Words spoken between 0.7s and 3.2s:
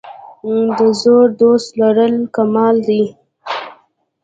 د زوړ دوست لرل کمال دی.